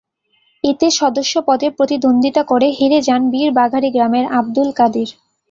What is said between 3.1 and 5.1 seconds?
বীর বাঘারি গ্রামের আবদুল কাদির।